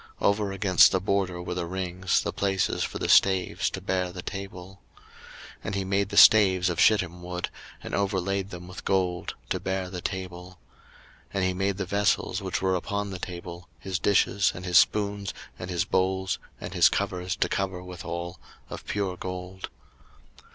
[0.19, 4.11] 02:037:014 Over against the border were the rings, the places for the staves to bear
[4.11, 4.81] the table.
[4.97, 5.09] 02:037:015
[5.65, 7.49] And he made the staves of shittim wood,
[7.83, 10.57] and overlaid them with gold, to bear the table.
[11.27, 14.79] 02:037:016 And he made the vessels which were upon the table, his dishes, and his
[14.79, 18.39] spoons, and his bowls, and his covers to cover withal,
[18.71, 19.69] of pure gold.